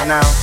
Clap 0.00 0.39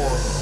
now. 0.00 0.40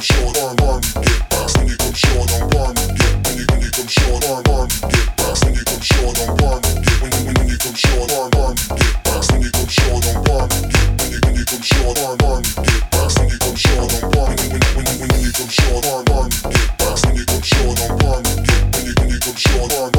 short 0.00 0.38
on 0.38 0.56
one. 0.56 0.82
Come 0.82 1.02
get 1.02 1.37
back. 1.54 1.68
When 18.98 19.08
you 19.08 19.18
come 19.20 19.36
short 19.36 19.72
on 19.72 19.94
on, 19.94 19.97